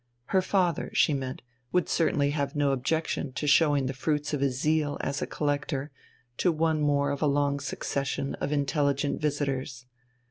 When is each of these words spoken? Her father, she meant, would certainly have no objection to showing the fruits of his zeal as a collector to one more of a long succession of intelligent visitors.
Her 0.33 0.41
father, 0.41 0.89
she 0.95 1.13
meant, 1.13 1.43
would 1.71 1.87
certainly 1.87 2.31
have 2.31 2.55
no 2.55 2.71
objection 2.71 3.33
to 3.33 3.45
showing 3.45 3.85
the 3.85 3.93
fruits 3.93 4.33
of 4.33 4.41
his 4.41 4.59
zeal 4.59 4.97
as 5.01 5.21
a 5.21 5.27
collector 5.27 5.91
to 6.37 6.51
one 6.51 6.81
more 6.81 7.11
of 7.11 7.21
a 7.21 7.27
long 7.27 7.59
succession 7.59 8.33
of 8.41 8.51
intelligent 8.51 9.21
visitors. 9.21 9.85